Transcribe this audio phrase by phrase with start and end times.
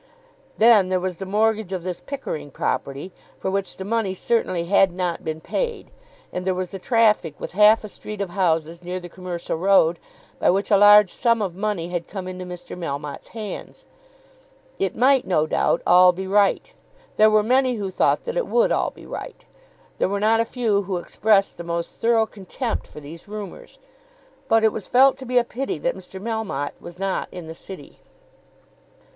[0.57, 4.91] Then there was the mortgage of this Pickering property, for which the money certainly had
[4.91, 5.91] not been paid;
[6.33, 9.99] and there was the traffic with half a street of houses near the Commercial Road,
[10.39, 12.75] by which a large sum of money had come into Mr.
[12.75, 13.85] Melmotte's hands.
[14.79, 16.73] It might, no doubt, all be right.
[17.17, 19.45] There were many who thought that it would all be right.
[19.99, 23.77] There were not a few who expressed the most thorough contempt for these rumours.
[24.47, 26.19] But it was felt to be a pity that Mr.
[26.19, 27.99] Melmotte was not in the City.